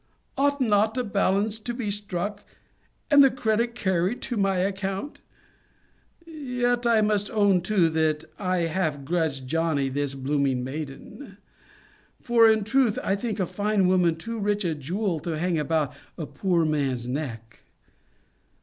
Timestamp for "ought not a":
0.35-1.03